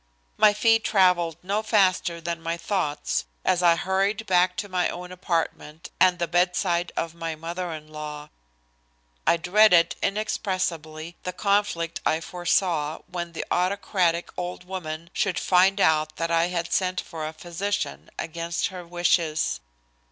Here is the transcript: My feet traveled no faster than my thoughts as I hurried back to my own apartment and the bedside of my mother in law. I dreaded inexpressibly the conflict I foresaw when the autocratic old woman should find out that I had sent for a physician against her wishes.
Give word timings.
My 0.35 0.51
feet 0.51 0.83
traveled 0.83 1.35
no 1.43 1.61
faster 1.61 2.19
than 2.19 2.41
my 2.41 2.57
thoughts 2.57 3.25
as 3.45 3.61
I 3.61 3.75
hurried 3.75 4.25
back 4.25 4.57
to 4.57 4.67
my 4.67 4.89
own 4.89 5.11
apartment 5.11 5.91
and 5.99 6.17
the 6.17 6.27
bedside 6.27 6.91
of 6.97 7.13
my 7.13 7.35
mother 7.35 7.71
in 7.71 7.87
law. 7.87 8.29
I 9.27 9.37
dreaded 9.37 9.95
inexpressibly 10.01 11.17
the 11.21 11.33
conflict 11.33 12.01
I 12.03 12.19
foresaw 12.19 13.01
when 13.11 13.33
the 13.33 13.45
autocratic 13.51 14.31
old 14.37 14.63
woman 14.63 15.11
should 15.13 15.37
find 15.37 15.79
out 15.79 16.15
that 16.15 16.31
I 16.31 16.47
had 16.47 16.73
sent 16.73 16.99
for 16.99 17.27
a 17.27 17.31
physician 17.33 18.09
against 18.17 18.69
her 18.69 18.83
wishes. 18.83 19.59